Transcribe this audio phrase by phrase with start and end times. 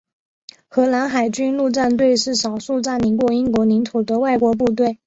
[0.67, 4.97] 荷兰海军陆战队是少数占领过英国领土的外国部队。